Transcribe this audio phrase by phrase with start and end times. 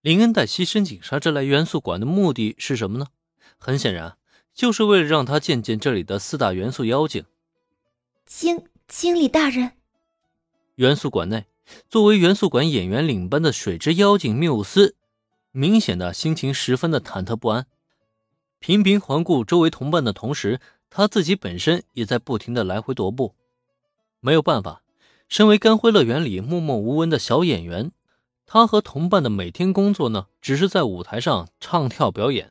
[0.00, 3.08] 林恩带西深井纱织来元素馆的目的是什么呢？
[3.58, 4.16] 很显然，
[4.54, 7.24] 就是为了让他见见这里的四大元素妖精。
[8.24, 9.72] 经经理大人，
[10.76, 11.46] 元素馆内，
[11.88, 14.94] 作为元素馆演员领班的水之妖精缪斯，
[15.50, 17.66] 明显的心情十分的忐忑不安，
[18.60, 23.34] 频频环顾周围同伴的同时，他自己本身也在不停的来回踱步。
[24.20, 24.82] 没有办法，
[25.28, 27.90] 身为干辉乐园里默默无闻的小演员。
[28.50, 32.50] 他和同伴的每天工作呢，只是在舞台上唱跳表演。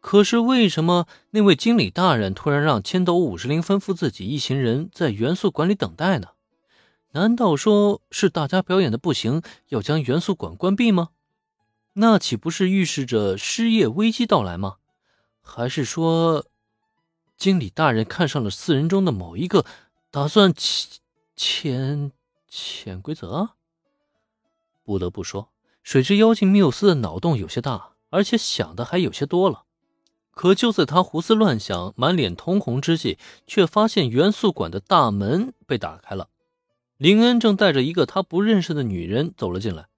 [0.00, 6.28] 可是为什么那位经理大人突然让千斗五十铃吩咐自己一行人在元素馆里等待呢？
[7.10, 11.08] 难道说是大家表演的不行，要将元素馆关闭吗？
[11.94, 14.76] 那岂不是预示着失业危机到来吗？
[15.42, 16.46] 还是说，
[17.36, 19.66] 经理大人看上了四人中的某一个，
[20.12, 21.00] 打算潜
[21.34, 22.12] 潜
[22.48, 23.50] 潜规则？
[24.88, 25.52] 不得不说，
[25.82, 29.64] 水之妖精缪斯的脑洞有些大，而且想的还有些多了。
[30.30, 36.30] 可就在他胡思乱想、满脸通红之际，却发现元素馆的大门被打开了。
[36.96, 39.88] 林恩正带着一个他不认识的女人走了进来，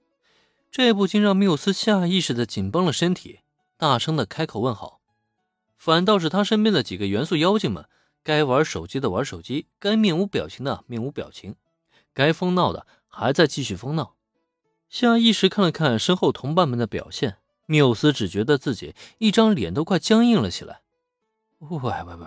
[0.73, 3.39] 这不禁让缪斯下意识的紧绷了身体，
[3.77, 5.01] 大声的开口问好。
[5.79, 7.85] 反倒是他身边的几个元素妖精们，
[8.25, 11.55] 该玩手机的玩手机，该面无表情的面无表情，
[12.13, 14.17] 该疯闹的还在继续疯闹。
[14.91, 20.83] 下意识看了看身后同伴们的表现，缪斯只觉得自己一张脸都快僵硬了起来。
[21.61, 22.27] 喂喂喂，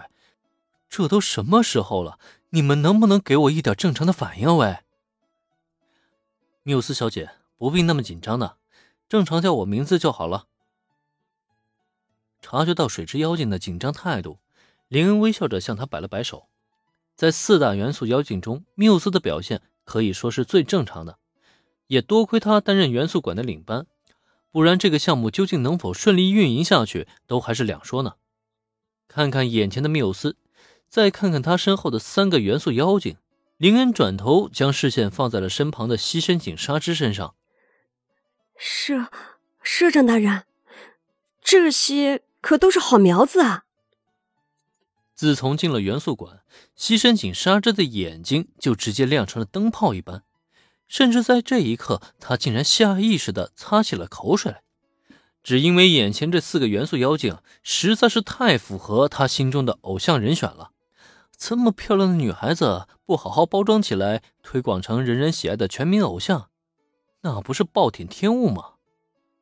[0.88, 2.18] 这都什么时候了？
[2.52, 4.56] 你们能不能给我一点正常的反应？
[4.56, 4.78] 喂，
[6.64, 8.58] 缪斯小姐，不必那么紧张的，
[9.10, 10.46] 正常叫我名字就好了。
[12.42, 14.40] 察觉到水之妖精的紧张态度，
[14.88, 16.48] 林恩微笑着向他摆了摆手。
[17.16, 21.20] 在四大元素妖精中，缪斯的表现可以说是最正常的。
[21.88, 23.86] 也多亏他担任元素馆的领班，
[24.52, 28.16] 不然这个项目究竟能否顺利运营下去，都还是两说呢。
[29.08, 30.38] 看看眼前的缪斯，
[30.90, 33.18] 再看看他身后的三个元素妖精，
[33.58, 37.36] 林恩转头将视线放在了身旁的西深井纱织身上。
[38.56, 39.08] 社
[39.62, 40.46] 社长大人，
[41.44, 43.66] 这些可都是好苗子啊！
[45.14, 46.44] 自从进了元素馆，
[46.76, 50.24] 西深井纱织的眼睛就直接亮成了灯泡一般。
[50.94, 54.62] 甚至在这一刻，他竟然下意识地擦起了口水来，
[55.42, 60.70] 只因为眼前这四个元素妖精实在是太符合他心中的偶像人选了。
[61.36, 66.50] 这么漂亮的女孩子，不好好包装起来，推广成人人喜爱的全民偶像，
[67.22, 68.74] 那不是暴殄天物吗？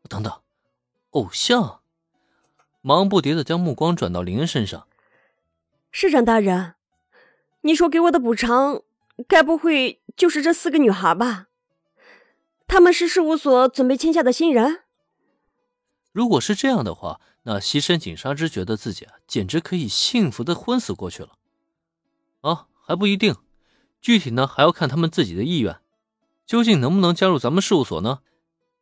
[0.08, 0.32] 等等，
[1.10, 1.82] 偶像？
[2.80, 4.88] 忙不迭地将目光转到林恩身上。
[5.92, 6.76] 市长大人，
[7.64, 8.84] 你说给我的补偿？
[9.28, 11.48] 该不会就是这四个女孩吧？
[12.68, 14.84] 他们是事务所准备签下的新人。
[16.12, 21.38] 如果是这样的话，那西深井纱织觉得自己啊，简直可以幸福的昏死过去了。
[22.42, 23.36] 啊，还不一定，
[24.02, 25.80] 具体呢还要看他们自己的意愿。
[26.46, 28.20] 究竟能不能加入咱们事务所呢？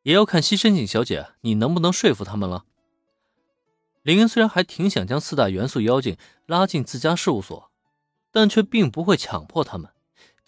[0.04, 2.66] 也要看西深井小姐你能不能说服他们了。
[4.02, 7.70] 林恩虽然还挺想将四大元素妖精拉进自家事务所，
[8.32, 9.92] 但却并不会强迫他们。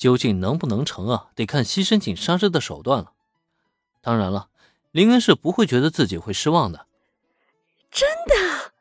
[0.02, 1.28] 究竟能不能成啊？
[1.36, 3.12] 得看西深井纱织的手段了。
[4.02, 4.50] 当然了，
[4.90, 6.88] 林恩是不会觉得自己会失望的。
[7.92, 8.72] 真的？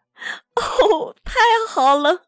[0.55, 1.35] 哦，太
[1.69, 2.23] 好了！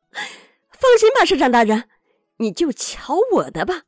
[0.73, 1.89] 放心吧，社长大人，
[2.37, 3.85] 你就瞧我的吧。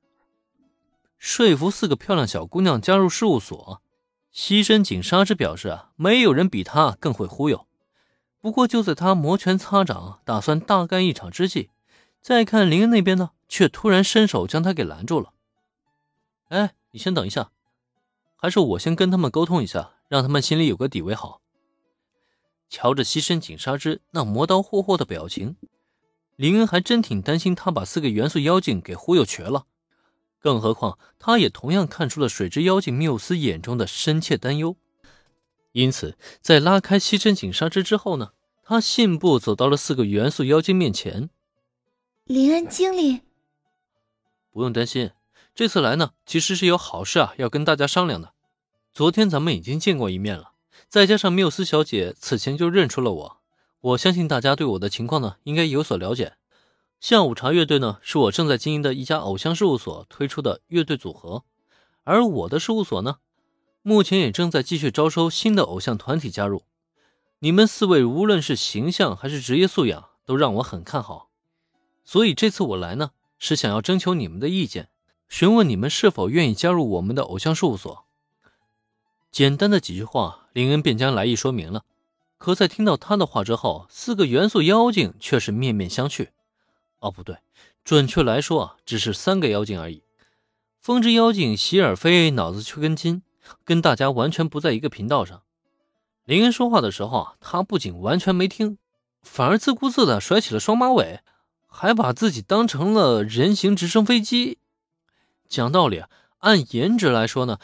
[1.18, 3.82] 说服四个漂亮小姑娘加入事务所，
[4.32, 7.66] 西深井纱织表示啊，没有人比他更会忽悠。
[8.40, 11.68] 不过就在他摩拳擦掌，打算大干一场之际，
[12.24, 13.32] 再看林恩那边呢？
[13.48, 15.34] 却突然伸手将他给拦住了。
[16.48, 17.50] 哎，你先等一下，
[18.34, 21.42] 还是我先跟他们沟通一下，让他们心里有个底为好。
[22.70, 25.56] 瞧着西深井纱织那磨刀霍霍的表情，
[26.36, 29.66] 林恩还真挺担心他把四个元素妖精给忽悠瘸了。
[30.40, 34.78] 更何况，他也同样看出了水之妖精缪斯眼中的深切担忧。
[35.72, 38.30] 因此，在拉开西深井纱织之后呢，
[38.62, 41.28] 他信步走到了四个元素妖精面前。
[42.26, 43.20] 林恩经理。
[44.50, 45.10] 不用担心，
[45.54, 48.32] 这次来呢，其实是有好事啊，要跟大家商量的。
[48.94, 50.52] 昨天咱们已经见过一面了，
[50.88, 53.36] 再加上缪斯小姐此前就认出了我，
[53.80, 56.36] 我相信大家对我的情况呢，应该有所了解。
[56.98, 61.44] 下午茶乐队呢，是我正在经营的一家偶像事务所推出的乐队组合，
[62.04, 63.18] 而我的事务所呢，
[63.82, 66.62] 目前也正在继续招收新的偶像团体加入。
[67.40, 71.28] 你们四位无论是形象还是职业素养，都让我很看好，
[72.04, 73.10] 所以这次我来呢。
[73.36, 74.88] 是想要征求你们的意见，
[75.28, 78.06] 询问你们是否愿意加入我们的偶像事务所。
[79.30, 81.84] 简单的几句话，林恩便将来意说明了。
[82.38, 86.28] 可在听到他的话之后，四个元素妖精却是面面相觑。
[87.00, 87.36] 哦，不对，
[87.84, 90.02] 准确来说啊，只是三个妖精而已。
[90.80, 93.22] 风之妖精席尔菲脑子缺根筋，
[93.64, 95.42] 跟大家完全不在一个频道上。
[96.24, 98.78] 林恩说话的时候啊，他不仅完全没听，
[99.20, 101.20] 反而自顾自的甩起了双马尾，
[101.76, 104.58] 还把自己当成了人形直升飞机。
[105.48, 107.58] 讲道理啊，按颜值来说呢，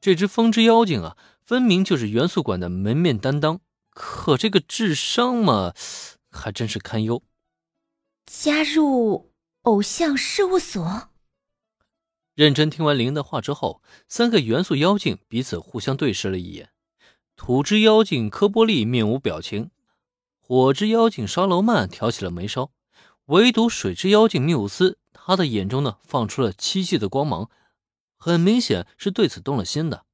[0.00, 3.60] 这只风之妖精啊，分明就是元素馆的门面担当。
[3.90, 5.74] 可这个智商嘛，
[6.30, 7.22] 还真是堪忧。
[8.24, 9.30] 加入
[9.62, 11.10] 偶像事务所。
[12.34, 16.70] 认真听完林恩的话之后，三个元素妖精彼此互相对视了一眼。
[17.36, 19.70] 土之妖精科波利面无表情，
[20.40, 22.70] 火之妖精沙罗曼挑起了眉梢，
[23.32, 27.48] 唯独水之妖精缪斯，他的眼中呢放出了七夕的光芒，
[28.18, 30.04] 很明显是对此动了心的。